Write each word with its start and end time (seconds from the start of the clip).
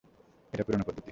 এটা 0.53 0.63
পুরানো 0.63 0.83
পদ্ধতি। 0.83 0.99